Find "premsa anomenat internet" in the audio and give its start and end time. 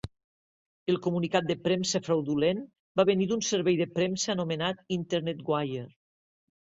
3.99-5.45